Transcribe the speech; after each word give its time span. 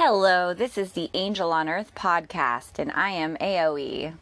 Hello, 0.00 0.54
this 0.54 0.78
is 0.78 0.92
the 0.92 1.10
Angel 1.12 1.52
on 1.52 1.68
Earth 1.68 1.92
podcast, 1.96 2.78
and 2.78 2.92
I 2.92 3.10
am 3.10 3.36
AOE. 3.38 4.14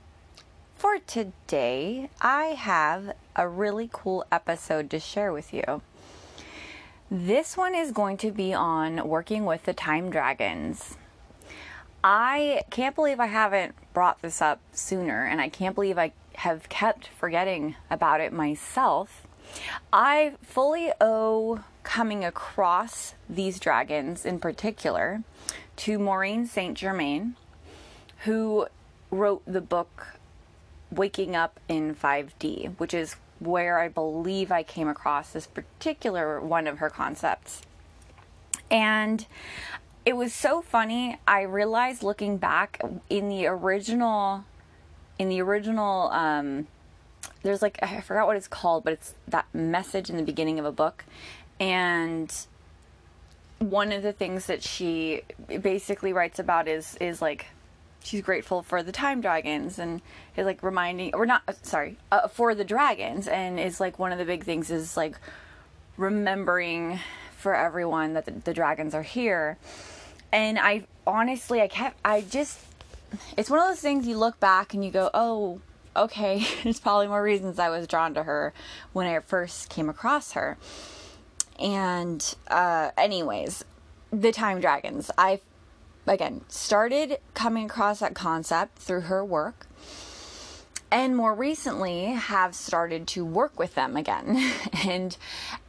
For 0.74 0.98
today, 1.00 2.08
I 2.18 2.44
have 2.44 3.12
a 3.36 3.46
really 3.46 3.90
cool 3.92 4.24
episode 4.32 4.88
to 4.88 4.98
share 4.98 5.34
with 5.34 5.52
you. 5.52 5.82
This 7.10 7.58
one 7.58 7.74
is 7.74 7.92
going 7.92 8.16
to 8.16 8.30
be 8.30 8.54
on 8.54 9.06
working 9.06 9.44
with 9.44 9.64
the 9.64 9.74
time 9.74 10.08
dragons. 10.08 10.96
I 12.02 12.62
can't 12.70 12.94
believe 12.94 13.20
I 13.20 13.26
haven't 13.26 13.74
brought 13.92 14.22
this 14.22 14.40
up 14.40 14.60
sooner, 14.72 15.26
and 15.26 15.42
I 15.42 15.50
can't 15.50 15.74
believe 15.74 15.98
I 15.98 16.12
have 16.36 16.70
kept 16.70 17.08
forgetting 17.08 17.76
about 17.90 18.22
it 18.22 18.32
myself. 18.32 19.26
I 19.92 20.36
fully 20.40 20.92
owe 21.02 21.60
coming 21.86 22.24
across 22.24 23.14
these 23.30 23.60
dragons 23.60 24.26
in 24.26 24.40
particular 24.40 25.22
to 25.76 26.00
Maureen 26.00 26.44
St. 26.44 26.76
Germain, 26.76 27.36
who 28.24 28.66
wrote 29.12 29.42
the 29.46 29.60
book 29.60 30.18
Waking 30.90 31.36
Up 31.36 31.60
in 31.68 31.94
5D, 31.94 32.76
which 32.78 32.92
is 32.92 33.14
where 33.38 33.78
I 33.78 33.86
believe 33.86 34.50
I 34.50 34.64
came 34.64 34.88
across 34.88 35.30
this 35.30 35.46
particular 35.46 36.40
one 36.40 36.66
of 36.66 36.78
her 36.78 36.90
concepts. 36.90 37.62
And 38.68 39.24
it 40.04 40.16
was 40.16 40.34
so 40.34 40.62
funny. 40.62 41.18
I 41.26 41.42
realized 41.42 42.02
looking 42.02 42.36
back 42.36 42.80
in 43.08 43.28
the 43.28 43.46
original, 43.46 44.44
in 45.20 45.28
the 45.28 45.40
original, 45.40 46.10
um, 46.10 46.66
there's 47.44 47.62
like, 47.62 47.78
I 47.80 48.00
forgot 48.00 48.26
what 48.26 48.36
it's 48.36 48.48
called, 48.48 48.82
but 48.82 48.94
it's 48.94 49.14
that 49.28 49.46
message 49.54 50.10
in 50.10 50.16
the 50.16 50.24
beginning 50.24 50.58
of 50.58 50.64
a 50.64 50.72
book. 50.72 51.04
And 51.58 52.32
one 53.58 53.92
of 53.92 54.02
the 54.02 54.12
things 54.12 54.46
that 54.46 54.62
she 54.62 55.22
basically 55.62 56.12
writes 56.12 56.38
about 56.38 56.68
is 56.68 56.96
is 57.00 57.22
like 57.22 57.46
she's 58.02 58.20
grateful 58.20 58.62
for 58.62 58.82
the 58.82 58.92
time 58.92 59.20
dragons 59.20 59.78
and 59.78 60.00
is 60.36 60.46
like 60.46 60.62
reminding 60.62 61.14
or 61.14 61.26
not 61.26 61.42
sorry 61.62 61.96
uh, 62.12 62.28
for 62.28 62.54
the 62.54 62.64
dragons. 62.64 63.28
And 63.28 63.58
is 63.58 63.80
like 63.80 63.98
one 63.98 64.12
of 64.12 64.18
the 64.18 64.24
big 64.24 64.44
things 64.44 64.70
is 64.70 64.96
like 64.96 65.18
remembering 65.96 67.00
for 67.36 67.54
everyone 67.54 68.14
that 68.14 68.24
the, 68.26 68.32
the 68.32 68.54
dragons 68.54 68.94
are 68.94 69.02
here. 69.02 69.56
And 70.32 70.58
i 70.58 70.86
honestly 71.06 71.60
i 71.60 71.68
kept 71.68 71.96
i 72.04 72.20
just 72.20 72.58
it's 73.36 73.48
one 73.48 73.60
of 73.60 73.68
those 73.68 73.80
things 73.80 74.06
you 74.06 74.18
look 74.18 74.40
back 74.40 74.74
and 74.74 74.84
you 74.84 74.90
go 74.90 75.10
oh 75.14 75.60
okay 75.94 76.44
there's 76.64 76.80
probably 76.80 77.06
more 77.06 77.22
reasons 77.22 77.58
i 77.58 77.68
was 77.68 77.86
drawn 77.86 78.12
to 78.14 78.24
her 78.24 78.52
when 78.92 79.06
i 79.06 79.18
first 79.20 79.68
came 79.68 79.88
across 79.88 80.32
her 80.32 80.56
and 81.58 82.34
uh, 82.48 82.90
anyways, 82.96 83.64
the 84.10 84.32
time 84.32 84.60
dragons. 84.60 85.10
I 85.16 85.40
again 86.06 86.42
started 86.48 87.18
coming 87.34 87.66
across 87.66 88.00
that 88.00 88.14
concept 88.14 88.78
through 88.78 89.02
her 89.02 89.24
work 89.24 89.66
and 90.90 91.16
more 91.16 91.34
recently 91.34 92.04
have 92.06 92.54
started 92.54 93.06
to 93.08 93.24
work 93.24 93.58
with 93.58 93.74
them 93.74 93.96
again 93.96 94.52
and 94.84 95.16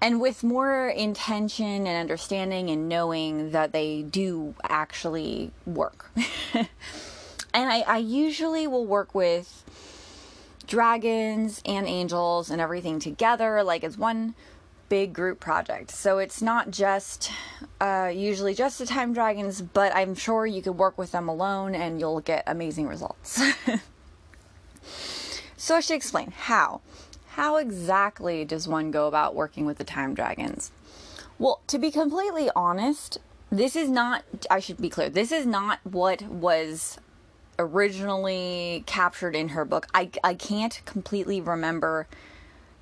and 0.02 0.21
with 0.21 0.44
more 0.44 0.89
intention 0.89 1.88
and 1.88 1.88
understanding 1.88 2.69
and 2.69 2.88
knowing 2.88 3.51
that 3.51 3.72
they 3.72 4.03
do 4.03 4.53
actually 4.63 5.51
work 5.66 6.11
and 6.53 6.67
I, 7.53 7.81
I 7.81 7.97
usually 7.97 8.67
will 8.67 8.85
work 8.85 9.16
with 9.16 9.63
dragons 10.67 11.61
and 11.66 11.88
angels 11.88 12.51
and 12.51 12.61
everything 12.61 12.99
together 12.99 13.63
like 13.63 13.83
as 13.83 13.97
one 13.97 14.35
big 14.89 15.13
group 15.13 15.39
project. 15.39 15.91
So 15.91 16.17
it's 16.19 16.41
not 16.41 16.71
just 16.71 17.31
uh, 17.80 18.11
usually 18.13 18.53
just 18.53 18.80
the 18.80 18.85
time 18.85 19.13
dragons, 19.13 19.61
but 19.61 19.95
I'm 19.95 20.16
sure 20.16 20.45
you 20.45 20.61
could 20.61 20.77
work 20.77 20.97
with 20.97 21.11
them 21.11 21.27
alone 21.27 21.75
and 21.75 21.99
you'll 21.99 22.21
get 22.21 22.44
amazing 22.47 22.88
results. 22.88 23.41
so 25.57 25.75
I 25.75 25.79
should 25.79 25.95
explain 25.95 26.31
how. 26.31 26.81
How 27.29 27.57
exactly 27.57 28.45
does 28.45 28.67
one 28.67 28.89
go 28.91 29.07
about 29.07 29.35
working 29.35 29.66
with 29.66 29.78
the 29.78 29.84
time 29.84 30.13
dragons? 30.13 30.72
Well, 31.38 31.62
to 31.67 31.78
be 31.78 31.91
completely 31.91 32.50
honest, 32.56 33.19
this 33.51 33.75
is 33.75 33.89
not, 33.89 34.23
I 34.50 34.59
should 34.59 34.81
be 34.81 34.89
clear, 34.89 35.09
this 35.09 35.31
is 35.31 35.45
not 35.45 35.79
what 35.83 36.23
was 36.23 36.97
originally 37.59 38.83
captured 38.85 39.35
in 39.35 39.50
her 39.50 39.66
book. 39.66 39.88
I, 39.94 40.09
I 40.23 40.33
can't 40.33 40.81
completely 40.85 41.41
remember 41.41 42.07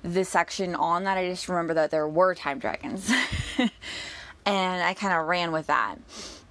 the 0.06 0.24
section 0.24 0.74
on 0.74 1.04
that. 1.04 1.18
I 1.18 1.28
just 1.28 1.48
remember 1.48 1.74
that 1.74 1.90
there 1.90 2.06
were 2.06 2.34
time 2.34 2.58
dragons. 2.58 3.10
and 4.46 4.82
I 4.82 4.94
kind 4.94 5.18
of 5.18 5.26
ran 5.26 5.52
with 5.52 5.66
that 5.66 5.96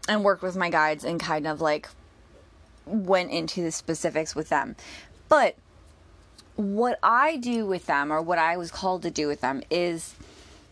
and 0.08 0.24
worked 0.24 0.44
with 0.44 0.56
my 0.56 0.70
guides 0.70 1.04
and 1.04 1.20
kind 1.20 1.48
of 1.48 1.62
like 1.62 1.88
went 2.86 3.32
into 3.32 3.64
the 3.64 3.72
specifics 3.72 4.36
with 4.36 4.50
them. 4.50 4.76
But 5.30 5.56
what 6.56 7.00
I 7.02 7.38
do 7.38 7.66
with 7.66 7.86
them, 7.86 8.12
or 8.12 8.22
what 8.22 8.38
I 8.38 8.58
was 8.58 8.72
called 8.72 9.02
to 9.04 9.12
do 9.12 9.28
with 9.28 9.42
them, 9.42 9.64
is 9.70 10.14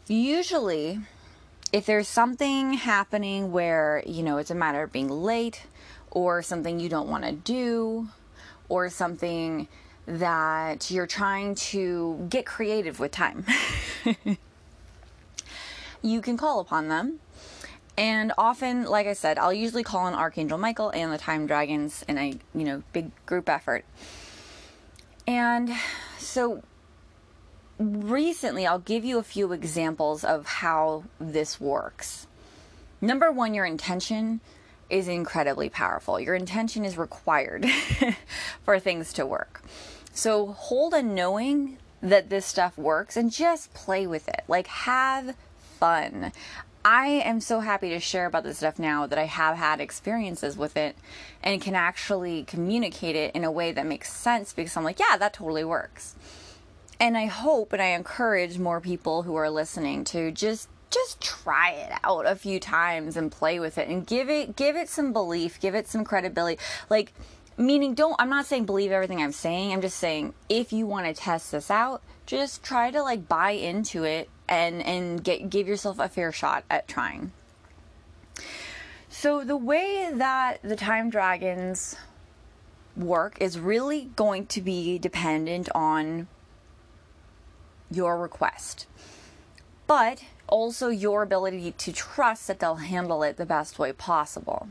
usually 0.08 1.00
if 1.72 1.86
there's 1.86 2.08
something 2.08 2.74
happening 2.74 3.52
where, 3.52 4.04
you 4.06 4.24
know, 4.24 4.38
it's 4.38 4.52
a 4.52 4.56
matter 4.56 4.84
of 4.84 4.92
being 4.92 5.10
late 5.10 5.64
or 6.12 6.42
something 6.42 6.80
you 6.80 6.90
don't 6.90 7.08
want 7.08 7.24
to 7.24 7.32
do 7.32 8.10
or 8.70 8.90
something 8.90 9.68
that 10.06 10.91
you're 10.91 11.08
trying 11.08 11.56
to 11.56 12.25
get 12.30 12.46
creative 12.46 13.00
with 13.00 13.12
time. 13.12 13.46
you 16.02 16.22
can 16.22 16.38
call 16.38 16.59
upon 16.59 16.90
them. 16.90 17.19
And 17.97 18.34
often, 18.38 18.86
like 18.86 19.06
I 19.06 19.14
said, 19.14 19.38
I'll 19.38 19.53
usually 19.53 19.84
call 19.84 20.02
on 20.02 20.14
Archangel 20.14 20.58
Michael 20.58 20.90
and 20.90 21.14
the 21.14 21.18
Time 21.18 21.46
Dragons 21.46 22.03
in 22.08 22.18
a, 22.18 22.30
you 22.56 22.64
know, 22.64 22.84
big 22.91 23.12
group 23.25 23.47
effort. 23.47 23.86
And 25.28 25.72
so 26.18 26.64
recently, 27.78 28.66
I'll 28.66 28.80
give 28.80 29.06
you 29.06 29.20
a 29.20 29.24
few 29.24 29.52
examples 29.52 30.24
of 30.24 30.46
how 30.46 31.03
this 31.20 31.62
works. 31.62 32.28
Number 33.00 33.31
one, 33.31 33.53
your 33.53 33.66
intention 33.66 34.41
is 34.90 35.08
incredibly 35.08 35.70
powerful. 35.70 36.20
Your 36.20 36.35
intention 36.35 36.85
is 36.85 36.97
required 36.97 37.66
for 38.64 38.80
things 38.80 39.14
to 39.14 39.25
work. 39.25 39.62
So 40.13 40.47
hold 40.47 40.94
a 40.94 41.01
knowing 41.01 41.78
that 42.01 42.29
this 42.29 42.46
stuff 42.46 42.78
works 42.78 43.18
and 43.18 43.31
just 43.31 43.74
play 43.74 44.06
with 44.06 44.28
it. 44.28 44.44
Like 44.47 44.68
have 44.68 45.35
fun. 45.79 46.31
I 46.85 47.07
am 47.07 47.40
so 47.40 47.62
happy 47.62 47.90
to 47.90 48.00
share 48.00 48.25
about 48.25 48.44
this 48.44 48.57
stuff 48.57 48.78
now 48.78 49.07
that 49.07 49.18
I 49.18 49.23
have 49.23 49.56
had 49.56 49.79
experiences 49.79 50.57
with 50.57 50.75
it 50.75 50.97
and 51.41 51.62
can 51.62 51.75
actually 51.75 52.44
communicate 52.44 53.16
it 53.16 53.34
in 53.34 53.46
a 53.46 53.52
way 53.52 53.72
that 53.72 53.85
makes 53.85 54.12
sense 54.12 54.52
because 54.52 54.75
I'm 54.75 54.84
like, 54.84 55.00
yeah, 55.00 55.18
that 55.18 55.34
totally 55.34 55.63
works. 55.63 56.16
And 57.00 57.18
I 57.18 57.25
hope 57.25 57.73
and 57.73 57.81
I 57.81 57.88
encourage 57.88 58.59
more 58.59 58.81
people 58.81 59.23
who 59.23 59.35
are 59.35 59.50
listening 59.50 60.03
to 60.06 60.31
just 60.31 60.69
just 60.90 61.19
try 61.22 61.72
it 61.72 61.91
out 62.03 62.28
a 62.28 62.35
few 62.35 62.59
times 62.59 63.18
and 63.18 63.31
play 63.31 63.59
with 63.59 63.79
it 63.79 63.88
and 63.88 64.06
give 64.06 64.29
it 64.29 64.56
give 64.56 64.75
it 64.75 64.90
some 64.90 65.12
belief, 65.12 65.59
give 65.59 65.73
it 65.73 65.88
some 65.88 66.03
credibility. 66.03 66.62
Like 66.90 67.13
meaning 67.58 67.94
don't 67.94 68.16
i'm 68.19 68.30
not 68.30 68.46
saying 68.46 68.66
believe 68.66 68.91
everything 68.91 69.22
i'm 69.22 69.31
saying. 69.31 69.74
I'm 69.74 69.81
just 69.81 69.97
saying 69.97 70.34
if 70.50 70.74
you 70.74 70.86
want 70.86 71.06
to 71.06 71.14
test 71.14 71.52
this 71.52 71.69
out 71.69 72.02
just 72.25 72.64
try 72.64 72.91
to 72.91 73.02
like 73.02 73.28
buy 73.28 73.52
into 73.52 74.03
it 74.03 74.30
and 74.47 74.81
and 74.81 75.24
get 75.24 75.50
give 75.50 75.68
yourself 75.68 76.00
a 76.00 76.09
fair 76.09 76.31
shot 76.31 76.64
at 76.69 76.88
trying. 76.88 77.31
So 79.09 79.44
the 79.44 79.58
way 79.58 80.12
that 80.14 80.62
the 80.64 80.75
time 80.75 81.09
dragons 81.09 81.96
work 82.96 83.38
is 83.40 83.59
really 83.59 84.12
going 84.16 84.47
to 84.47 84.62
be 84.62 84.97
dependent 84.97 85.70
on 85.75 86.28
your 87.91 88.18
request 88.18 88.88
but 89.88 90.24
also 90.47 90.88
your 90.88 91.24
ability 91.24 91.72
to 91.72 91.91
trust 91.91 92.47
that 92.47 92.59
they'll 92.59 92.75
handle 92.75 93.24
it 93.24 93.38
the 93.38 93.46
best 93.46 93.78
way 93.78 93.91
possible. 93.91 94.70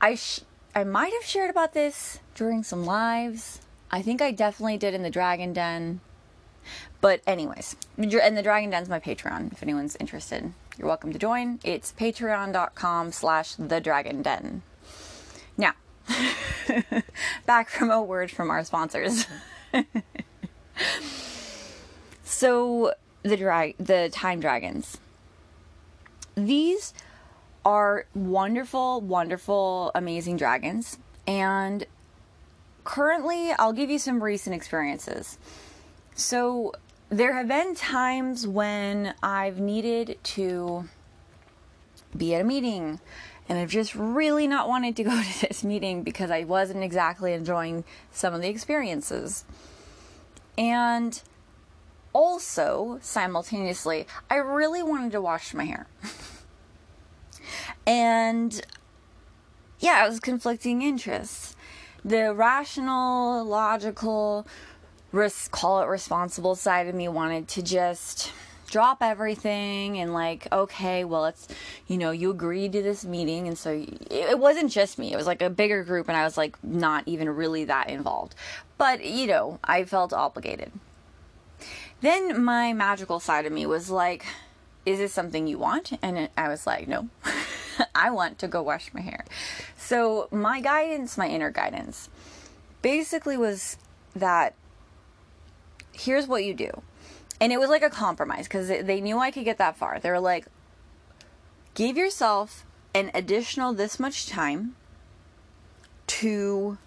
I 0.00 0.14
sh- 0.14 0.40
I 0.76 0.82
might 0.82 1.12
have 1.12 1.24
shared 1.24 1.50
about 1.50 1.72
this 1.72 2.18
during 2.34 2.64
some 2.64 2.84
lives. 2.84 3.60
I 3.92 4.02
think 4.02 4.20
I 4.20 4.32
definitely 4.32 4.76
did 4.76 4.92
in 4.92 5.04
the 5.04 5.10
Dragon 5.10 5.52
Den. 5.52 6.00
But, 7.00 7.20
anyways, 7.28 7.76
and 7.96 8.36
the 8.36 8.42
Dragon 8.42 8.70
Den's 8.70 8.88
my 8.88 8.98
Patreon 8.98 9.52
if 9.52 9.62
anyone's 9.62 9.94
interested. 9.96 10.52
You're 10.76 10.88
welcome 10.88 11.12
to 11.12 11.18
join. 11.18 11.60
It's 11.62 11.92
patreon.com 11.92 13.12
slash 13.12 13.54
the 13.54 13.80
Dragon 13.80 14.22
Den. 14.22 14.62
Now, 15.56 15.74
back 17.46 17.68
from 17.68 17.92
a 17.92 18.02
word 18.02 18.32
from 18.32 18.50
our 18.50 18.64
sponsors. 18.64 19.26
so, 22.24 22.94
the 23.22 23.36
drag, 23.36 23.76
the 23.78 24.08
time 24.12 24.40
dragons. 24.40 24.98
These 26.34 26.94
are 27.64 28.06
wonderful, 28.14 29.00
wonderful, 29.00 29.90
amazing 29.94 30.36
dragons. 30.36 30.98
And 31.26 31.86
currently, 32.84 33.52
I'll 33.52 33.72
give 33.72 33.90
you 33.90 33.98
some 33.98 34.22
recent 34.22 34.54
experiences. 34.54 35.38
So, 36.14 36.72
there 37.10 37.34
have 37.34 37.48
been 37.48 37.74
times 37.74 38.46
when 38.46 39.14
I've 39.22 39.58
needed 39.58 40.18
to 40.22 40.88
be 42.16 42.34
at 42.34 42.40
a 42.40 42.44
meeting 42.44 43.00
And 43.48 43.58
I've 43.58 43.70
just 43.70 43.94
really 43.94 44.46
not 44.46 44.68
wanted 44.68 44.96
to 44.96 45.04
go 45.04 45.22
to 45.22 45.40
this 45.40 45.64
meeting 45.64 46.02
because 46.02 46.30
I 46.30 46.44
wasn't 46.44 46.82
exactly 46.82 47.32
enjoying 47.32 47.84
some 48.10 48.34
of 48.34 48.40
the 48.40 48.48
experiences. 48.48 49.44
And 50.56 51.20
also, 52.12 52.98
simultaneously, 53.02 54.06
I 54.30 54.36
really 54.36 54.82
wanted 54.82 55.12
to 55.12 55.20
wash 55.20 55.52
my 55.52 55.64
hair. 55.64 55.86
and 57.86 58.60
yeah, 59.80 60.04
it 60.04 60.08
was 60.08 60.20
conflicting 60.20 60.82
interests. 60.82 61.56
The 62.04 62.34
rational, 62.34 63.44
logical, 63.44 64.46
res- 65.12 65.48
call 65.48 65.80
it 65.82 65.86
responsible 65.86 66.54
side 66.54 66.86
of 66.88 66.94
me 66.94 67.08
wanted 67.08 67.48
to 67.48 67.62
just 67.62 68.32
drop 68.70 69.02
everything 69.02 69.98
and 69.98 70.12
like 70.12 70.50
okay 70.50 71.04
well 71.04 71.26
it's 71.26 71.46
you 71.86 71.96
know 71.96 72.10
you 72.10 72.30
agreed 72.30 72.72
to 72.72 72.82
this 72.82 73.04
meeting 73.04 73.46
and 73.46 73.56
so 73.56 73.84
it 74.10 74.38
wasn't 74.38 74.70
just 74.70 74.98
me. 74.98 75.12
It 75.12 75.16
was 75.16 75.26
like 75.26 75.42
a 75.42 75.50
bigger 75.50 75.84
group 75.84 76.08
and 76.08 76.16
i 76.16 76.24
was 76.24 76.36
like 76.36 76.56
not 76.64 77.04
even 77.06 77.28
really 77.30 77.64
that 77.66 77.88
involved. 77.88 78.34
But 78.76 79.04
you 79.04 79.26
know 79.26 79.60
i 79.62 79.84
felt 79.84 80.12
obligated. 80.12 80.72
Then 82.00 82.42
my 82.42 82.72
magical 82.72 83.20
side 83.20 83.46
of 83.46 83.52
me 83.52 83.64
was 83.66 83.90
like 83.90 84.24
is 84.84 84.98
this 84.98 85.12
something 85.12 85.46
you 85.46 85.58
want? 85.58 85.92
And 86.02 86.28
i 86.36 86.48
was 86.48 86.66
like 86.66 86.88
no 86.88 87.08
i 87.94 88.10
want 88.10 88.38
to 88.38 88.48
go 88.48 88.62
wash 88.62 88.92
my 88.92 89.00
hair 89.00 89.24
so 89.76 90.28
my 90.30 90.60
guidance 90.60 91.16
my 91.16 91.28
inner 91.28 91.50
guidance 91.50 92.08
basically 92.82 93.36
was 93.36 93.78
that 94.14 94.54
here's 95.94 96.26
what 96.26 96.44
you 96.44 96.54
do. 96.54 96.82
And 97.40 97.52
it 97.52 97.58
was 97.58 97.70
like 97.70 97.82
a 97.82 97.90
compromise 97.90 98.46
because 98.46 98.68
they 98.68 99.00
knew 99.00 99.18
I 99.18 99.30
could 99.30 99.44
get 99.44 99.58
that 99.58 99.76
far. 99.76 99.98
They 99.98 100.10
were 100.10 100.20
like, 100.20 100.46
give 101.74 101.96
yourself 101.96 102.64
an 102.94 103.10
additional 103.14 103.72
this 103.72 103.98
much 103.98 104.26
time 104.26 104.76
to 106.06 106.78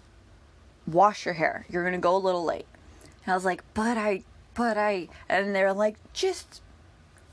wash 0.86 1.24
your 1.24 1.34
hair. 1.34 1.66
You're 1.68 1.82
going 1.82 1.94
to 1.94 2.00
go 2.00 2.16
a 2.16 2.18
little 2.18 2.44
late. 2.44 2.66
And 3.24 3.32
I 3.32 3.34
was 3.34 3.44
like, 3.44 3.62
but 3.74 3.96
I, 3.96 4.22
but 4.54 4.78
I, 4.78 5.08
and 5.28 5.54
they're 5.54 5.74
like, 5.74 5.96
just 6.12 6.62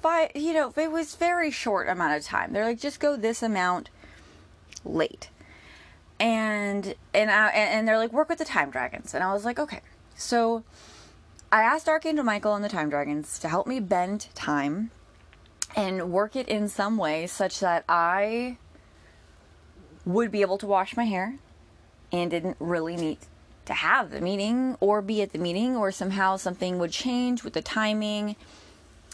five, 0.05 0.29
you 0.35 0.53
know, 0.53 0.71
it 0.77 0.91
was 0.91 1.15
very 1.15 1.49
short 1.49 1.89
amount 1.89 2.15
of 2.15 2.23
time. 2.23 2.53
They're 2.53 2.63
like, 2.63 2.79
just 2.79 2.99
go 2.99 3.15
this 3.15 3.41
amount 3.41 3.89
late. 4.83 5.29
And, 6.19 6.93
and 7.11 7.31
I, 7.31 7.49
and 7.49 7.87
they're 7.87 7.97
like, 7.97 8.13
work 8.13 8.29
with 8.29 8.37
the 8.37 8.45
time 8.45 8.69
dragons. 8.69 9.15
And 9.15 9.23
I 9.23 9.33
was 9.33 9.45
like, 9.45 9.57
okay. 9.57 9.81
So 10.15 10.63
I 11.51 11.63
asked 11.63 11.89
Archangel 11.89 12.23
Michael 12.23 12.53
and 12.53 12.63
the 12.63 12.69
Time 12.69 12.91
Dragons 12.91 13.39
to 13.39 13.49
help 13.49 13.65
me 13.65 13.79
bend 13.79 14.27
time 14.35 14.91
and 15.75 16.11
work 16.11 16.35
it 16.35 16.47
in 16.47 16.69
some 16.69 16.97
way 16.97 17.25
such 17.25 17.59
that 17.61 17.83
I 17.89 18.57
would 20.05 20.31
be 20.31 20.41
able 20.41 20.59
to 20.59 20.67
wash 20.67 20.95
my 20.95 21.05
hair 21.05 21.33
and 22.11 22.29
didn't 22.29 22.57
really 22.59 22.95
need 22.95 23.17
to 23.65 23.73
have 23.73 24.11
the 24.11 24.21
meeting 24.21 24.77
or 24.79 25.01
be 25.01 25.23
at 25.23 25.33
the 25.33 25.39
meeting 25.39 25.75
or 25.75 25.91
somehow 25.91 26.37
something 26.37 26.77
would 26.77 26.91
change 26.91 27.43
with 27.43 27.53
the 27.53 27.61
timing 27.63 28.35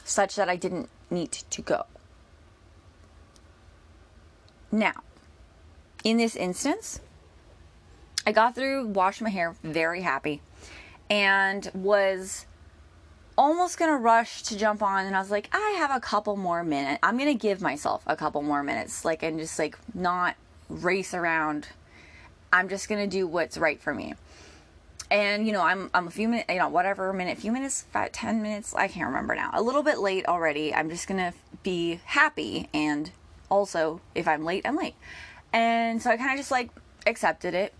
such 0.05 0.35
that 0.35 0.49
I 0.49 0.55
didn't 0.55 0.89
need 1.09 1.31
to 1.31 1.61
go. 1.61 1.85
Now, 4.71 5.03
in 6.03 6.17
this 6.17 6.35
instance, 6.35 7.01
I 8.25 8.31
got 8.31 8.55
through, 8.55 8.87
washed 8.87 9.21
my 9.21 9.29
hair, 9.29 9.55
very 9.63 10.01
happy 10.01 10.41
and 11.11 11.69
was 11.73 12.45
almost 13.37 13.77
gonna 13.77 13.97
rush 13.97 14.43
to 14.43 14.57
jump 14.57 14.81
on 14.81 15.05
and 15.05 15.15
I 15.15 15.19
was 15.19 15.29
like, 15.29 15.49
I 15.51 15.75
have 15.77 15.91
a 15.91 15.99
couple 15.99 16.37
more 16.37 16.63
minutes. 16.63 16.99
I'm 17.03 17.17
gonna 17.17 17.33
give 17.33 17.61
myself 17.61 18.01
a 18.07 18.15
couple 18.15 18.41
more 18.41 18.63
minutes, 18.63 19.03
like 19.03 19.21
and 19.21 19.37
just 19.37 19.59
like 19.59 19.77
not 19.93 20.35
race 20.69 21.13
around. 21.13 21.67
I'm 22.53 22.69
just 22.69 22.87
gonna 22.87 23.07
do 23.07 23.27
what's 23.27 23.57
right 23.57 23.81
for 23.81 23.93
me. 23.93 24.13
And 25.11 25.45
you 25.45 25.53
know, 25.53 25.61
I'm 25.61 25.91
I'm 25.93 26.07
a 26.07 26.11
few 26.11 26.27
minutes, 26.27 26.47
you 26.49 26.57
know, 26.57 26.69
whatever 26.69 27.13
minute, 27.13 27.37
few 27.37 27.51
minutes, 27.51 27.85
five, 27.91 28.11
ten 28.13 28.41
minutes, 28.41 28.73
I 28.73 28.87
can't 28.87 29.07
remember 29.07 29.35
now. 29.35 29.51
A 29.53 29.61
little 29.61 29.83
bit 29.83 29.99
late 29.99 30.25
already. 30.25 30.73
I'm 30.73 30.89
just 30.89 31.07
gonna 31.07 31.33
be 31.61 31.99
happy, 32.05 32.69
and 32.73 33.11
also 33.49 34.01
if 34.15 34.27
I'm 34.27 34.43
late, 34.43 34.65
I'm 34.65 34.75
late. 34.75 34.95
And 35.53 36.01
so 36.01 36.09
I 36.09 36.17
kind 36.17 36.31
of 36.31 36.37
just 36.37 36.49
like 36.49 36.69
accepted 37.05 37.53
it 37.53 37.73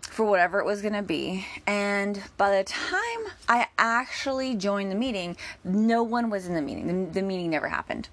for 0.00 0.24
whatever 0.24 0.60
it 0.60 0.64
was 0.64 0.80
going 0.80 0.94
to 0.94 1.02
be. 1.02 1.44
And 1.66 2.22
by 2.36 2.56
the 2.56 2.64
time 2.64 3.32
I 3.48 3.66
actually 3.76 4.54
joined 4.54 4.90
the 4.90 4.96
meeting, 4.96 5.36
no 5.64 6.02
one 6.02 6.30
was 6.30 6.46
in 6.46 6.54
the 6.54 6.62
meeting. 6.62 7.06
The, 7.06 7.20
the 7.20 7.22
meeting 7.22 7.50
never 7.50 7.68
happened. 7.68 8.08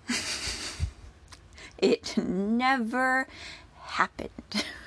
it 1.78 2.18
never 2.18 3.28
happened. 3.80 4.32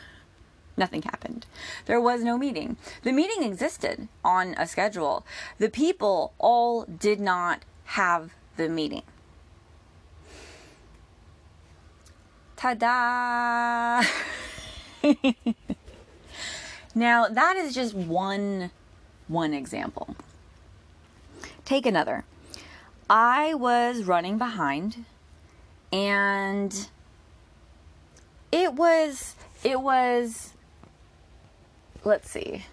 Nothing 0.77 1.03
happened. 1.03 1.47
There 1.87 2.01
was 2.01 2.23
no 2.23 2.37
meeting. 2.37 2.77
The 3.03 3.13
meeting 3.13 3.45
existed 3.45 4.09
on 4.25 4.55
a 4.59 4.67
schedule. 4.67 5.25
The 5.59 5.69
people 5.69 6.33
all 6.39 6.85
did 6.85 7.21
not 7.21 7.65
have 7.85 8.33
the 8.57 8.69
meeting. 8.69 9.03
Ta 12.57 12.75
da! 12.75 14.03
Now, 16.95 17.27
that 17.27 17.57
is 17.57 17.75
just 17.75 17.95
one 17.95 18.71
one 19.27 19.53
example. 19.53 20.15
Take 21.65 21.87
another. 21.87 22.25
I 23.11 23.55
was 23.55 24.05
running 24.05 24.39
behind 24.39 25.05
and 25.93 26.89
it 28.53 28.75
was 28.75 29.35
it 29.65 29.81
was 29.81 30.54
let's 32.05 32.31
see. 32.31 32.65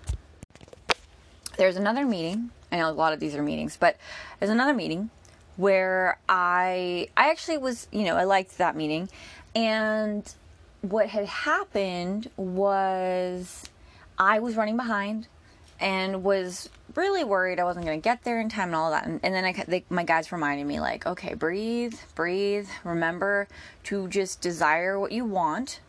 There's 1.58 1.76
another 1.76 2.06
meeting. 2.06 2.52
I 2.72 2.78
know 2.78 2.90
a 2.90 2.92
lot 2.92 3.14
of 3.14 3.20
these 3.20 3.36
are 3.36 3.44
meetings, 3.44 3.78
but 3.78 3.98
there's 4.40 4.52
another 4.52 4.74
meeting 4.74 5.10
where 5.58 6.18
I 6.30 7.08
I 7.18 7.30
actually 7.30 7.58
was, 7.58 7.88
you 7.92 8.04
know, 8.04 8.16
I 8.16 8.24
liked 8.24 8.58
that 8.58 8.76
meeting 8.76 9.10
and 9.54 10.34
what 10.82 11.10
had 11.10 11.26
happened 11.26 12.30
was 12.38 13.70
I 14.18 14.40
was 14.40 14.56
running 14.56 14.78
behind 14.78 15.28
and 15.80 16.24
was 16.24 16.70
really 16.96 17.24
worried 17.24 17.60
I 17.60 17.64
wasn't 17.64 17.86
going 17.86 18.00
to 18.00 18.04
get 18.04 18.24
there 18.24 18.40
in 18.40 18.50
time 18.50 18.70
and 18.70 18.76
all 18.76 18.92
that. 18.92 19.06
And, 19.06 19.20
and 19.24 19.34
then 19.34 19.46
I, 19.46 19.54
they, 19.68 19.84
my 19.90 20.04
guys 20.04 20.32
reminded 20.32 20.66
me, 20.66 20.80
like, 20.80 21.06
okay, 21.06 21.34
breathe, 21.34 21.96
breathe. 22.16 22.68
Remember 22.84 23.48
to 23.86 24.08
just 24.08 24.42
desire 24.42 25.00
what 25.00 25.12
you 25.12 25.26
want, 25.26 25.80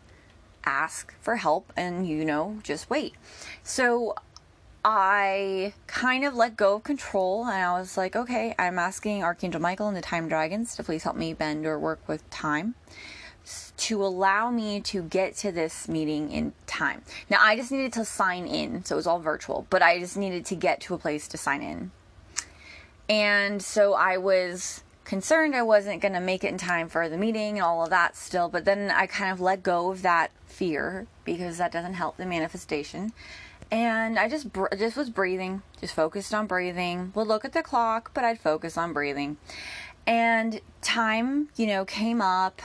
ask 0.65 1.13
for 1.21 1.37
help, 1.37 1.71
and 1.75 2.07
you 2.07 2.25
know, 2.25 2.59
just 2.63 2.89
wait. 2.89 3.13
So 3.63 4.15
I 4.85 5.73
kind 5.87 6.25
of 6.25 6.35
let 6.35 6.57
go 6.57 6.75
of 6.75 6.83
control 6.83 7.45
and 7.45 7.63
I 7.63 7.79
was 7.79 7.97
like, 7.97 8.15
okay, 8.17 8.53
I'm 8.59 8.77
asking 8.77 9.23
Archangel 9.23 9.61
Michael 9.61 9.87
and 9.87 9.95
the 9.95 10.01
Time 10.01 10.27
Dragons 10.27 10.75
to 10.75 10.83
please 10.83 11.03
help 11.03 11.15
me 11.15 11.33
bend 11.33 11.65
or 11.65 11.79
work 11.79 12.05
with 12.07 12.29
time 12.29 12.75
to 13.75 14.03
allow 14.03 14.49
me 14.49 14.79
to 14.79 15.03
get 15.03 15.35
to 15.37 15.51
this 15.51 15.87
meeting 15.87 16.31
in 16.31 16.53
time. 16.65 17.01
Now, 17.29 17.37
I 17.41 17.55
just 17.55 17.71
needed 17.71 17.93
to 17.93 18.05
sign 18.05 18.45
in, 18.47 18.85
so 18.85 18.95
it 18.95 18.97
was 18.97 19.07
all 19.07 19.19
virtual, 19.19 19.67
but 19.69 19.81
I 19.81 19.99
just 19.99 20.17
needed 20.17 20.45
to 20.45 20.55
get 20.55 20.81
to 20.81 20.93
a 20.93 20.97
place 20.97 21.27
to 21.29 21.37
sign 21.37 21.61
in. 21.61 21.91
And 23.09 23.61
so 23.61 23.93
I 23.93 24.17
was 24.17 24.82
concerned 25.05 25.55
I 25.55 25.63
wasn't 25.63 26.01
going 26.01 26.13
to 26.13 26.19
make 26.19 26.43
it 26.43 26.49
in 26.49 26.57
time 26.57 26.89
for 26.89 27.09
the 27.09 27.17
meeting 27.17 27.57
and 27.57 27.63
all 27.63 27.83
of 27.83 27.89
that 27.89 28.15
still, 28.15 28.49
but 28.49 28.65
then 28.65 28.91
I 28.91 29.07
kind 29.07 29.31
of 29.31 29.41
let 29.41 29.63
go 29.63 29.91
of 29.91 30.01
that 30.01 30.31
fear 30.45 31.07
because 31.25 31.57
that 31.57 31.71
doesn't 31.71 31.95
help 31.95 32.17
the 32.17 32.25
manifestation. 32.25 33.13
And 33.71 34.19
I 34.19 34.29
just 34.29 34.47
just 34.77 34.95
was 34.95 35.09
breathing, 35.09 35.63
just 35.81 35.95
focused 35.95 36.33
on 36.33 36.45
breathing. 36.45 37.11
Would 37.15 37.27
look 37.27 37.43
at 37.43 37.53
the 37.53 37.63
clock, 37.63 38.11
but 38.13 38.23
I'd 38.23 38.39
focus 38.39 38.77
on 38.77 38.93
breathing. 38.93 39.37
And 40.05 40.61
time, 40.81 41.49
you 41.55 41.65
know, 41.65 41.85
came 41.85 42.21
up 42.21 42.61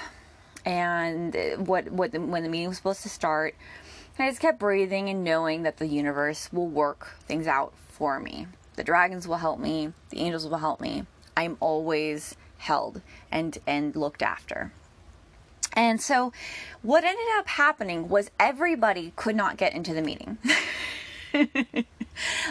and 0.64 1.34
uh, 1.34 1.56
what 1.56 1.90
what 1.90 2.12
the, 2.12 2.20
when 2.20 2.42
the 2.42 2.48
meeting 2.48 2.68
was 2.68 2.76
supposed 2.76 3.02
to 3.04 3.08
start. 3.08 3.54
I 4.18 4.28
just 4.28 4.40
kept 4.40 4.58
breathing 4.58 5.08
and 5.08 5.22
knowing 5.22 5.62
that 5.62 5.76
the 5.76 5.86
universe 5.86 6.52
will 6.52 6.66
work 6.66 7.14
things 7.20 7.46
out 7.46 7.72
for 7.88 8.18
me. 8.18 8.48
The 8.74 8.82
dragons 8.82 9.28
will 9.28 9.36
help 9.36 9.60
me. 9.60 9.92
The 10.10 10.18
angels 10.18 10.46
will 10.46 10.58
help 10.58 10.80
me. 10.80 11.06
I'm 11.38 11.56
always 11.60 12.34
held 12.56 13.00
and 13.30 13.56
and 13.64 13.94
looked 13.94 14.22
after. 14.22 14.72
And 15.72 16.02
so 16.02 16.32
what 16.82 17.04
ended 17.04 17.26
up 17.36 17.46
happening 17.46 18.08
was 18.08 18.32
everybody 18.40 19.12
could 19.14 19.36
not 19.36 19.56
get 19.56 19.72
into 19.72 19.94
the 19.94 20.02
meeting. 20.02 20.38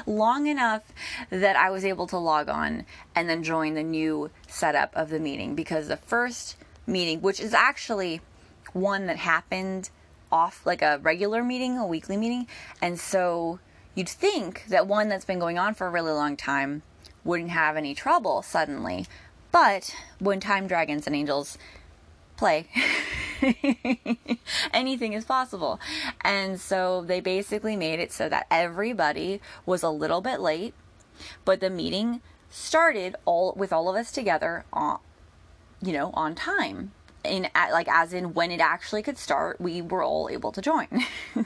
long 0.07 0.47
enough 0.47 0.83
that 1.29 1.57
I 1.57 1.69
was 1.69 1.83
able 1.83 2.07
to 2.07 2.17
log 2.17 2.47
on 2.47 2.85
and 3.13 3.29
then 3.29 3.43
join 3.43 3.73
the 3.73 3.83
new 3.83 4.31
setup 4.47 4.95
of 4.95 5.09
the 5.09 5.19
meeting 5.19 5.53
because 5.53 5.89
the 5.89 5.97
first 5.97 6.55
meeting, 6.85 7.21
which 7.21 7.41
is 7.41 7.53
actually 7.53 8.21
one 8.71 9.07
that 9.07 9.17
happened 9.17 9.89
off 10.31 10.65
like 10.65 10.81
a 10.81 10.99
regular 11.01 11.43
meeting, 11.43 11.77
a 11.77 11.85
weekly 11.85 12.15
meeting. 12.15 12.47
And 12.81 12.97
so 12.97 13.59
you'd 13.95 14.07
think 14.07 14.63
that 14.67 14.87
one 14.87 15.09
that's 15.09 15.25
been 15.25 15.39
going 15.39 15.57
on 15.57 15.73
for 15.73 15.87
a 15.87 15.89
really 15.89 16.13
long 16.13 16.37
time 16.37 16.83
wouldn't 17.27 17.51
have 17.51 17.77
any 17.77 17.93
trouble 17.93 18.41
suddenly. 18.41 19.05
But 19.51 19.95
when 20.19 20.39
time 20.39 20.67
dragons 20.67 21.05
and 21.05 21.15
angels 21.15 21.57
play, 22.37 22.67
Anything 24.73 25.13
is 25.13 25.25
possible. 25.25 25.79
And 26.21 26.59
so 26.59 27.03
they 27.05 27.19
basically 27.19 27.75
made 27.75 27.99
it 27.99 28.11
so 28.11 28.29
that 28.29 28.47
everybody 28.49 29.41
was 29.65 29.83
a 29.83 29.89
little 29.89 30.21
bit 30.21 30.39
late, 30.39 30.73
but 31.45 31.59
the 31.59 31.69
meeting 31.69 32.21
started 32.49 33.15
all 33.25 33.53
with 33.55 33.73
all 33.73 33.89
of 33.89 33.95
us 33.95 34.11
together 34.11 34.65
on 34.71 34.99
you 35.81 35.93
know, 35.93 36.11
on 36.15 36.33
time. 36.33 36.91
In 37.23 37.49
like 37.53 37.87
as 37.89 38.13
in 38.13 38.33
when 38.33 38.51
it 38.51 38.61
actually 38.61 39.03
could 39.03 39.17
start, 39.17 39.59
we 39.59 39.81
were 39.81 40.03
all 40.03 40.29
able 40.29 40.51
to 40.51 40.61
join. 40.61 40.87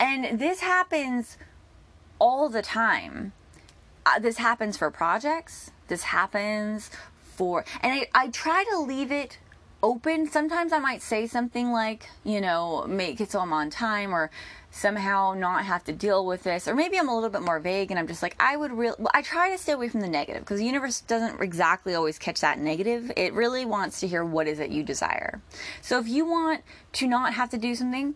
and 0.00 0.38
this 0.38 0.60
happens 0.60 1.36
all 2.18 2.48
the 2.48 2.62
time. 2.62 3.32
Uh, 4.04 4.18
this 4.18 4.38
happens 4.38 4.76
for 4.76 4.90
projects. 4.90 5.70
This 5.88 6.02
happens 6.02 6.90
for, 7.34 7.64
and 7.80 7.92
I, 7.92 8.08
I 8.14 8.28
try 8.28 8.64
to 8.72 8.78
leave 8.78 9.12
it 9.12 9.38
open. 9.82 10.28
Sometimes 10.28 10.72
I 10.72 10.78
might 10.78 11.02
say 11.02 11.26
something 11.26 11.72
like, 11.72 12.08
you 12.24 12.40
know, 12.40 12.84
make 12.88 13.20
it 13.20 13.30
so 13.30 13.40
I'm 13.40 13.52
on 13.52 13.70
time 13.70 14.14
or 14.14 14.30
somehow 14.70 15.34
not 15.34 15.64
have 15.64 15.84
to 15.84 15.92
deal 15.92 16.24
with 16.24 16.44
this. 16.44 16.66
Or 16.66 16.74
maybe 16.74 16.98
I'm 16.98 17.08
a 17.08 17.14
little 17.14 17.30
bit 17.30 17.42
more 17.42 17.60
vague 17.60 17.90
and 17.90 17.98
I'm 17.98 18.06
just 18.06 18.22
like, 18.22 18.36
I 18.40 18.56
would 18.56 18.72
really, 18.72 18.96
well, 18.98 19.10
I 19.12 19.22
try 19.22 19.50
to 19.50 19.58
stay 19.58 19.72
away 19.72 19.88
from 19.88 20.00
the 20.00 20.08
negative 20.08 20.42
because 20.42 20.60
the 20.60 20.66
universe 20.66 21.00
doesn't 21.02 21.40
exactly 21.40 21.94
always 21.94 22.18
catch 22.18 22.40
that 22.40 22.58
negative. 22.58 23.12
It 23.16 23.32
really 23.34 23.64
wants 23.64 24.00
to 24.00 24.08
hear 24.08 24.24
what 24.24 24.46
is 24.46 24.60
it 24.60 24.70
you 24.70 24.82
desire. 24.82 25.40
So 25.80 25.98
if 25.98 26.08
you 26.08 26.24
want 26.24 26.62
to 26.94 27.06
not 27.06 27.34
have 27.34 27.50
to 27.50 27.58
do 27.58 27.74
something 27.74 28.14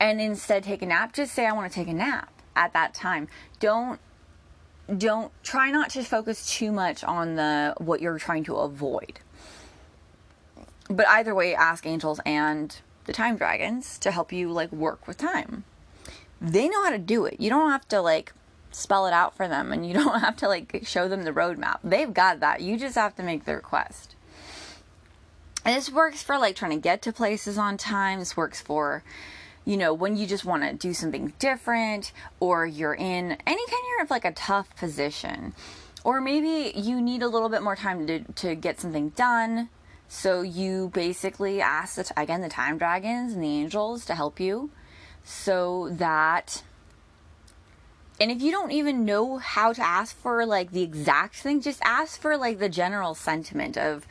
and 0.00 0.20
instead 0.20 0.64
take 0.64 0.82
a 0.82 0.86
nap, 0.86 1.12
just 1.12 1.34
say, 1.34 1.46
I 1.46 1.52
want 1.52 1.70
to 1.70 1.74
take 1.74 1.88
a 1.88 1.94
nap 1.94 2.30
at 2.56 2.72
that 2.72 2.94
time. 2.94 3.28
Don't 3.60 4.00
don't 4.98 5.32
try 5.42 5.70
not 5.70 5.90
to 5.90 6.02
focus 6.02 6.46
too 6.56 6.70
much 6.70 7.02
on 7.04 7.36
the 7.36 7.74
what 7.78 8.00
you're 8.00 8.18
trying 8.18 8.44
to 8.44 8.56
avoid 8.56 9.18
but 10.88 11.06
either 11.08 11.34
way, 11.34 11.54
ask 11.54 11.86
angels 11.86 12.20
and 12.24 12.76
the 13.06 13.12
time 13.12 13.36
dragons 13.36 13.98
to 13.98 14.10
help 14.10 14.32
you 14.32 14.50
like 14.50 14.72
work 14.72 15.06
with 15.06 15.18
time. 15.18 15.64
They 16.40 16.68
know 16.68 16.82
how 16.84 16.90
to 16.90 16.98
do 16.98 17.24
it. 17.24 17.40
You 17.40 17.50
don't 17.50 17.70
have 17.70 17.88
to 17.88 18.00
like 18.00 18.32
spell 18.70 19.06
it 19.06 19.12
out 19.12 19.36
for 19.36 19.48
them 19.48 19.72
and 19.72 19.86
you 19.86 19.94
don't 19.94 20.20
have 20.20 20.36
to 20.38 20.48
like 20.48 20.82
show 20.84 21.08
them 21.08 21.24
the 21.24 21.32
roadmap. 21.32 21.78
They've 21.82 22.12
got 22.12 22.40
that. 22.40 22.60
You 22.60 22.78
just 22.78 22.96
have 22.96 23.14
to 23.16 23.22
make 23.22 23.44
the 23.44 23.54
request. 23.54 24.14
And 25.64 25.74
this 25.74 25.90
works 25.90 26.22
for 26.22 26.38
like 26.38 26.56
trying 26.56 26.72
to 26.72 26.76
get 26.76 27.00
to 27.02 27.12
places 27.12 27.56
on 27.56 27.78
time. 27.78 28.18
This 28.18 28.36
works 28.36 28.60
for, 28.60 29.02
you 29.64 29.76
know, 29.76 29.94
when 29.94 30.16
you 30.16 30.26
just 30.26 30.44
want 30.44 30.62
to 30.62 30.72
do 30.74 30.92
something 30.92 31.32
different 31.38 32.12
or 32.40 32.66
you're 32.66 32.94
in 32.94 33.36
any 33.46 33.66
kind 33.66 34.02
of 34.02 34.10
like 34.10 34.24
a 34.24 34.32
tough 34.32 34.74
position. 34.76 35.54
Or 36.04 36.20
maybe 36.20 36.78
you 36.78 37.00
need 37.00 37.22
a 37.22 37.28
little 37.28 37.48
bit 37.48 37.62
more 37.62 37.76
time 37.76 38.06
to, 38.06 38.20
to 38.20 38.54
get 38.54 38.80
something 38.80 39.10
done 39.10 39.70
so 40.06 40.42
you 40.42 40.90
basically 40.92 41.62
ask 41.62 41.96
the, 41.96 42.12
again 42.20 42.42
the 42.42 42.48
time 42.48 42.76
dragons 42.76 43.32
and 43.32 43.42
the 43.42 43.48
angels 43.48 44.04
to 44.04 44.14
help 44.14 44.38
you 44.38 44.70
so 45.24 45.88
that 45.92 46.62
and 48.20 48.30
if 48.30 48.40
you 48.40 48.52
don't 48.52 48.70
even 48.70 49.04
know 49.04 49.38
how 49.38 49.72
to 49.72 49.82
ask 49.84 50.16
for 50.16 50.46
like 50.46 50.70
the 50.70 50.82
exact 50.82 51.36
thing, 51.36 51.60
just 51.60 51.80
ask 51.84 52.20
for 52.20 52.36
like 52.36 52.58
the 52.58 52.68
general 52.68 53.14
sentiment 53.14 53.76
of 53.76 54.06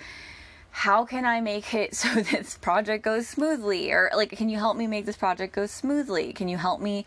how 0.73 1.05
can 1.05 1.23
I 1.23 1.39
make 1.39 1.73
it 1.75 1.95
so 1.95 2.09
this 2.15 2.57
project 2.57 3.05
goes 3.05 3.27
smoothly? 3.27 3.91
Or 3.91 4.09
like, 4.15 4.31
can 4.31 4.49
you 4.49 4.57
help 4.57 4.75
me 4.75 4.87
make 4.87 5.05
this 5.05 5.15
project 5.15 5.55
go 5.55 5.65
smoothly? 5.65 6.33
Can 6.33 6.47
you 6.47 6.57
help 6.57 6.81
me 6.81 7.05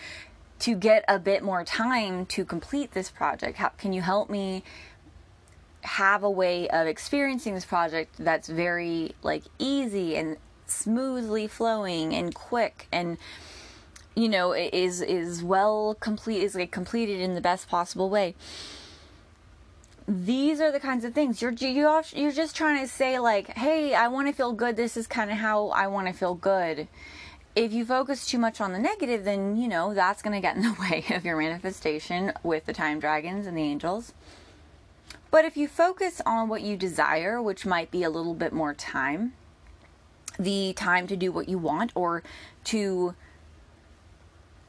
to 0.61 0.75
get 0.75 1.05
a 1.09 1.19
bit 1.19 1.43
more 1.43 1.65
time 1.65 2.25
to 2.27 2.45
complete 2.45 2.93
this 2.93 3.11
project? 3.11 3.59
How 3.59 3.69
can 3.71 3.93
you 3.93 4.01
help 4.01 4.31
me 4.31 4.63
have 5.83 6.23
a 6.23 6.31
way 6.31 6.69
of 6.69 6.87
experiencing 6.87 7.55
this 7.55 7.65
project 7.65 8.15
that's 8.19 8.49
very 8.49 9.15
like 9.23 9.43
easy 9.59 10.17
and 10.17 10.37
smoothly 10.67 11.47
flowing 11.47 12.13
and 12.13 12.35
quick 12.35 12.89
and 12.91 13.19
you 14.17 14.29
know 14.29 14.53
is 14.53 15.01
is 15.01 15.45
well 15.45 15.97
complete 16.01 16.43
is 16.43 16.57
like 16.57 16.73
completed 16.73 17.21
in 17.21 17.35
the 17.37 17.41
best 17.41 17.69
possible 17.69 18.11
way 18.11 18.35
these 20.09 20.61
are 20.61 20.71
the 20.71 20.81
kinds 20.81 21.05
of 21.05 21.15
things. 21.15 21.43
You're 21.43 21.53
you 21.53 22.03
you're 22.15 22.33
just 22.33 22.55
trying 22.55 22.81
to 22.81 22.89
say 22.89 23.19
like 23.19 23.49
hey 23.57 23.95
i 23.95 24.09
want 24.09 24.29
to 24.29 24.33
feel 24.33 24.53
good. 24.53 24.77
This 24.77 24.97
is 24.97 25.07
kind 25.07 25.31
of 25.31 25.39
how 25.39 25.69
i 25.69 25.87
want 25.87 26.07
to 26.07 26.13
feel 26.13 26.35
good. 26.35 26.89
If 27.55 27.73
you 27.73 27.85
focus 27.85 28.27
too 28.27 28.39
much 28.39 28.61
on 28.61 28.73
the 28.73 28.79
negative 28.79 29.25
then 29.25 29.57
you 29.57 29.69
know 29.69 29.95
that's 29.95 30.23
going 30.23 30.35
to 30.35 30.41
get 30.41 30.57
in 30.57 30.63
the 30.63 30.77
way 30.81 31.05
of 31.11 31.25
your 31.25 31.37
manifestation 31.37 32.33
with 32.43 32.67
the 32.67 32.73
time 32.73 33.01
dragons 33.01 33.47
and 33.47 33.57
the 33.57 33.63
angels. 33.63 34.13
But 35.31 35.45
if 35.45 35.57
you 35.57 35.67
focus 35.67 36.23
on 36.25 36.49
what 36.49 36.63
you 36.63 36.77
desire, 36.77 37.43
which 37.43 37.67
might 37.67 37.91
be 37.91 38.03
a 38.03 38.11
little 38.11 38.33
bit 38.33 38.53
more 38.53 38.73
time, 38.73 39.35
the 40.39 40.73
time 40.75 41.07
to 41.09 41.17
do 41.17 41.33
what 41.33 41.49
you 41.49 41.59
want 41.59 41.93
or 41.95 42.23
to 42.65 43.15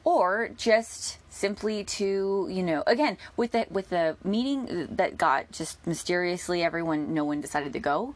or 0.04 0.50
just 0.56 1.18
simply 1.28 1.84
to 1.84 2.48
you 2.50 2.62
know 2.62 2.82
again 2.86 3.16
with 3.36 3.52
the 3.52 3.66
with 3.70 3.90
the 3.90 4.16
meeting 4.24 4.88
that 4.90 5.16
got 5.18 5.50
just 5.52 5.84
mysteriously 5.86 6.62
everyone 6.62 7.14
no 7.14 7.24
one 7.24 7.40
decided 7.40 7.72
to 7.72 7.78
go 7.78 8.14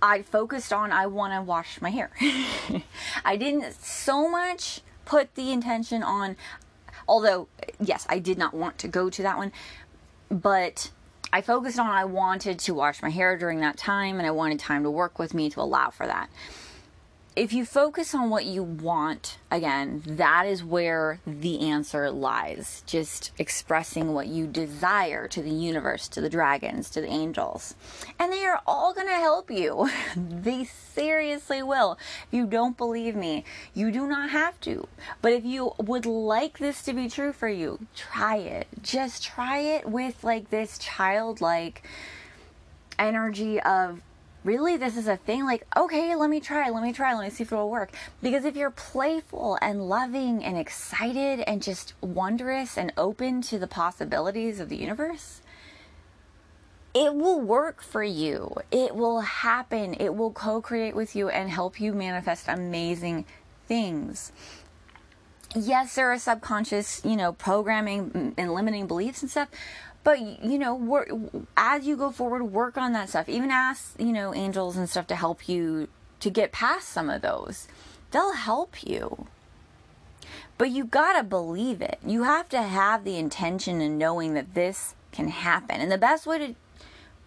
i 0.00 0.22
focused 0.22 0.72
on 0.72 0.92
i 0.92 1.06
want 1.06 1.32
to 1.32 1.40
wash 1.42 1.80
my 1.80 1.90
hair. 1.90 2.10
I 3.24 3.36
didn't 3.36 3.72
so 3.74 4.28
much 4.28 4.80
put 5.04 5.34
the 5.34 5.52
intention 5.52 6.02
on 6.02 6.36
although 7.08 7.48
yes 7.80 8.06
i 8.08 8.18
did 8.18 8.38
not 8.38 8.54
want 8.54 8.78
to 8.78 8.88
go 8.88 9.10
to 9.10 9.22
that 9.22 9.36
one 9.36 9.52
but 10.30 10.90
I 11.32 11.40
focused 11.42 11.78
on 11.78 11.88
I 11.88 12.04
wanted 12.04 12.58
to 12.60 12.74
wash 12.74 13.02
my 13.02 13.10
hair 13.10 13.36
during 13.36 13.60
that 13.60 13.76
time 13.76 14.18
and 14.18 14.26
I 14.26 14.30
wanted 14.30 14.58
time 14.58 14.84
to 14.84 14.90
work 14.90 15.18
with 15.18 15.34
me 15.34 15.50
to 15.50 15.60
allow 15.60 15.90
for 15.90 16.06
that 16.06 16.30
if 17.36 17.52
you 17.52 17.66
focus 17.66 18.14
on 18.14 18.30
what 18.30 18.46
you 18.46 18.62
want, 18.62 19.36
again, 19.50 20.02
that 20.06 20.46
is 20.46 20.64
where 20.64 21.20
the 21.26 21.68
answer 21.68 22.10
lies. 22.10 22.82
Just 22.86 23.30
expressing 23.38 24.14
what 24.14 24.26
you 24.28 24.46
desire 24.46 25.28
to 25.28 25.42
the 25.42 25.50
universe, 25.50 26.08
to 26.08 26.22
the 26.22 26.30
dragons, 26.30 26.88
to 26.90 27.02
the 27.02 27.08
angels. 27.08 27.74
And 28.18 28.32
they 28.32 28.46
are 28.46 28.62
all 28.66 28.94
going 28.94 29.08
to 29.08 29.12
help 29.12 29.50
you. 29.50 29.90
they 30.16 30.64
seriously 30.64 31.62
will. 31.62 31.98
If 32.26 32.28
you 32.32 32.46
don't 32.46 32.78
believe 32.78 33.14
me, 33.14 33.44
you 33.74 33.92
do 33.92 34.06
not 34.06 34.30
have 34.30 34.58
to. 34.62 34.88
But 35.20 35.34
if 35.34 35.44
you 35.44 35.74
would 35.76 36.06
like 36.06 36.56
this 36.56 36.82
to 36.84 36.94
be 36.94 37.10
true 37.10 37.34
for 37.34 37.50
you, 37.50 37.86
try 37.94 38.36
it. 38.36 38.66
Just 38.80 39.22
try 39.22 39.58
it 39.58 39.86
with 39.86 40.24
like 40.24 40.48
this 40.48 40.78
childlike 40.78 41.82
energy 42.98 43.60
of 43.60 44.00
really 44.46 44.76
this 44.76 44.96
is 44.96 45.08
a 45.08 45.16
thing 45.16 45.44
like 45.44 45.66
okay 45.76 46.14
let 46.14 46.30
me 46.30 46.38
try 46.38 46.70
let 46.70 46.82
me 46.82 46.92
try 46.92 47.12
let 47.14 47.24
me 47.24 47.30
see 47.30 47.42
if 47.42 47.52
it'll 47.52 47.68
work. 47.68 47.90
Because 48.22 48.44
if 48.44 48.56
you're 48.56 48.70
playful 48.70 49.58
and 49.60 49.88
loving 49.88 50.44
and 50.44 50.56
excited 50.56 51.40
and 51.40 51.62
just 51.62 51.94
wondrous 52.00 52.78
and 52.78 52.92
open 52.96 53.42
to 53.42 53.58
the 53.58 53.66
possibilities 53.66 54.60
of 54.60 54.68
the 54.68 54.76
universe 54.76 55.42
it 56.94 57.14
will 57.14 57.40
work 57.42 57.82
for 57.82 58.02
you. 58.02 58.54
It 58.70 58.96
will 58.96 59.20
happen. 59.20 59.92
It 60.00 60.14
will 60.14 60.30
co-create 60.30 60.96
with 60.96 61.14
you 61.14 61.28
and 61.28 61.50
help 61.50 61.78
you 61.78 61.92
manifest 61.92 62.48
amazing 62.48 63.26
things. 63.66 64.32
Yes 65.54 65.94
there 65.94 66.12
are 66.12 66.18
subconscious 66.18 67.02
you 67.04 67.16
know 67.16 67.32
programming 67.32 68.34
and 68.36 68.54
limiting 68.54 68.86
beliefs 68.86 69.22
and 69.22 69.30
stuff 69.30 69.48
but 70.06 70.20
you 70.20 70.56
know 70.56 70.72
work, 70.72 71.10
as 71.56 71.84
you 71.84 71.96
go 71.96 72.12
forward 72.12 72.44
work 72.44 72.78
on 72.78 72.92
that 72.92 73.08
stuff. 73.08 73.28
Even 73.28 73.50
ask 73.50 73.96
you 73.98 74.12
know 74.12 74.32
angels 74.32 74.76
and 74.76 74.88
stuff 74.88 75.08
to 75.08 75.16
help 75.16 75.48
you 75.48 75.88
to 76.20 76.30
get 76.30 76.52
past 76.52 76.90
some 76.90 77.10
of 77.10 77.22
those. 77.22 77.66
They'll 78.12 78.34
help 78.34 78.84
you. 78.84 79.26
But 80.58 80.70
you 80.70 80.84
gotta 80.84 81.24
believe 81.24 81.82
it. 81.82 81.98
You 82.06 82.22
have 82.22 82.48
to 82.50 82.62
have 82.62 83.02
the 83.02 83.16
intention 83.16 83.80
and 83.80 83.98
knowing 83.98 84.34
that 84.34 84.54
this 84.54 84.94
can 85.10 85.26
happen. 85.26 85.80
And 85.80 85.90
the 85.90 85.98
best 85.98 86.24
way 86.24 86.38
to 86.38 86.54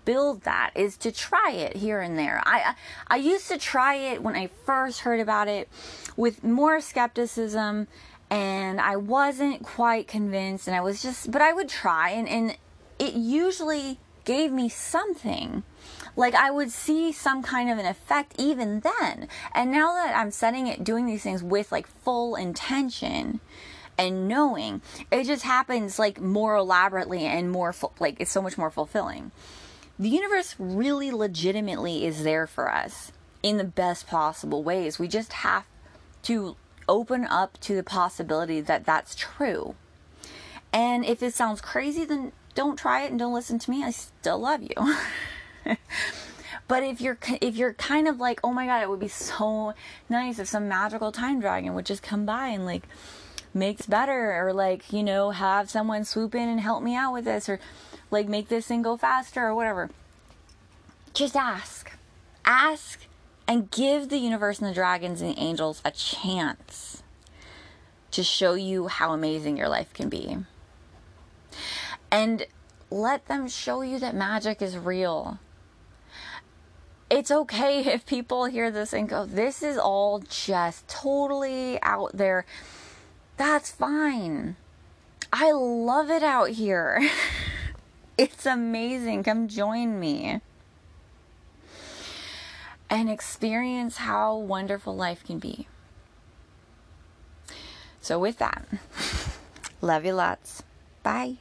build 0.06 0.44
that 0.44 0.72
is 0.74 0.96
to 0.98 1.12
try 1.12 1.52
it 1.52 1.76
here 1.76 2.00
and 2.00 2.18
there. 2.18 2.42
I 2.46 2.76
I 3.10 3.18
used 3.18 3.50
to 3.50 3.58
try 3.58 3.96
it 3.96 4.24
when 4.24 4.38
I 4.38 4.48
first 4.66 5.02
heard 5.02 5.20
about 5.20 5.50
it 5.50 5.68
with 6.16 6.46
more 6.46 6.80
skepticism 6.80 7.90
and 8.30 8.80
I 8.80 8.96
wasn't 8.96 9.64
quite 9.64 10.08
convinced 10.08 10.66
and 10.68 10.78
I 10.78 10.82
was 10.82 11.02
just 11.02 11.30
but 11.30 11.42
I 11.42 11.52
would 11.52 11.68
try 11.68 12.12
and 12.12 12.30
and 12.30 12.56
it 13.10 13.16
usually 13.16 13.98
gave 14.24 14.52
me 14.52 14.70
something. 14.70 15.64
Like 16.16 16.36
I 16.36 16.52
would 16.52 16.70
see 16.70 17.12
some 17.12 17.42
kind 17.42 17.72
of 17.72 17.80
an 17.80 17.86
effect 17.88 18.36
even 18.38 18.82
then. 18.82 19.28
And 19.56 19.72
now 19.72 19.94
that 19.94 20.16
I'm 20.16 20.30
setting 20.30 20.68
it, 20.68 20.84
doing 20.84 21.08
these 21.08 21.24
things 21.24 21.42
with 21.42 21.72
like 21.72 21.88
full 21.88 22.36
intention 22.36 23.40
and 23.98 24.28
knowing, 24.28 24.82
it 25.12 25.24
just 25.24 25.44
happens 25.44 25.98
like 25.98 26.22
more 26.22 26.56
elaborately 26.56 27.26
and 27.26 27.52
more, 27.52 27.74
like 28.00 28.18
it's 28.20 28.32
so 28.32 28.42
much 28.42 28.58
more 28.58 28.70
fulfilling. 28.70 29.32
The 29.98 30.10
universe 30.10 30.56
really 30.60 31.12
legitimately 31.12 32.06
is 32.06 32.24
there 32.24 32.46
for 32.46 32.72
us 32.72 33.12
in 33.42 33.58
the 33.58 33.64
best 33.64 34.06
possible 34.06 34.64
ways. 34.64 35.00
We 35.00 35.08
just 35.08 35.34
have 35.34 35.66
to 36.24 36.56
open 36.88 37.26
up 37.26 37.60
to 37.62 37.76
the 37.76 37.84
possibility 37.84 38.62
that 38.62 38.86
that's 38.86 39.16
true. 39.16 39.76
And 40.72 41.04
if 41.04 41.24
it 41.24 41.34
sounds 41.34 41.62
crazy, 41.62 42.06
then 42.06 42.32
don't 42.60 42.78
try 42.78 43.04
it 43.04 43.10
and 43.10 43.18
don't 43.18 43.34
listen 43.34 43.58
to 43.58 43.72
me. 43.72 43.86
I 43.86 43.92
still 43.92 44.40
love 44.40 44.62
you. 44.62 45.76
But 46.70 46.84
if 46.84 47.02
you're 47.02 47.18
if 47.42 47.58
you're 47.58 47.74
kind 47.74 48.08
of 48.08 48.20
like, 48.20 48.40
oh 48.44 48.54
my 48.54 48.68
god, 48.68 48.84
it 48.84 48.90
would 48.92 49.00
be 49.00 49.08
so 49.08 49.74
nice 50.08 50.38
if 50.38 50.48
some 50.48 50.68
magical 50.68 51.12
time 51.12 51.40
dragon 51.40 51.74
would 51.74 51.88
just 51.88 52.04
come 52.04 52.28
by 52.28 52.50
and 52.50 52.64
like 52.64 52.84
makes 53.56 53.88
better 53.88 54.40
or 54.40 54.54
like 54.54 54.94
you 54.94 55.02
know 55.02 55.32
have 55.32 55.68
someone 55.68 56.06
swoop 56.06 56.36
in 56.36 56.48
and 56.48 56.60
help 56.60 56.84
me 56.84 56.96
out 56.96 57.12
with 57.12 57.26
this 57.26 57.50
or 57.50 57.60
like 58.12 58.28
make 58.28 58.50
this 58.50 58.68
thing 58.68 58.84
go 58.84 58.96
faster 58.96 59.44
or 59.44 59.56
whatever 59.56 59.90
just 61.16 61.36
ask 61.36 61.92
ask 62.46 63.08
and 63.48 63.72
give 63.72 64.10
the 64.10 64.20
universe 64.20 64.60
and 64.60 64.70
the 64.70 64.74
dragons 64.74 65.22
and 65.24 65.36
the 65.36 65.40
angels 65.42 65.82
a 65.84 65.90
chance 65.90 67.02
to 68.12 68.24
show 68.24 68.54
you 68.54 68.86
how 68.86 69.12
amazing 69.12 69.58
your 69.58 69.70
life 69.70 69.92
can 69.92 70.08
be 70.08 70.38
and 72.12 72.46
let 72.90 73.28
them 73.28 73.48
show 73.48 73.82
you 73.82 74.00
that 74.00 74.16
magic 74.16 74.62
is 74.62 74.78
real 74.78 75.40
it's 77.10 77.32
okay 77.32 77.80
if 77.94 78.06
people 78.06 78.46
hear 78.46 78.70
this 78.72 78.94
and 78.94 79.10
go, 79.10 79.26
this 79.26 79.64
is 79.64 79.78
all 79.78 80.20
just 80.20 80.88
totally 80.88 81.82
out 81.82 82.12
there 82.14 82.46
that's 83.40 83.72
fine. 83.72 84.58
I 85.32 85.54
love 85.54 86.10
it 86.10 86.24
out 86.24 86.50
here. 86.50 87.10
it's 88.18 88.46
amazing. 88.46 89.24
Come 89.24 89.48
join 89.48 89.98
me 89.98 90.42
and 92.90 93.10
experience 93.10 93.96
how 93.98 94.36
wonderful 94.36 94.94
life 94.94 95.24
can 95.24 95.40
be. 95.40 95.70
So, 98.02 98.20
with 98.20 98.40
that, 98.40 98.68
love 99.82 100.06
you 100.06 100.14
lots. 100.14 100.64
Bye. 101.02 101.38